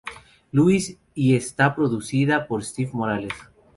Louis, 0.51 0.97
y 1.13 1.35
está 1.35 1.75
producida 1.75 2.47
por 2.47 2.63
Steve 2.63 2.89
Morales. 2.91 3.35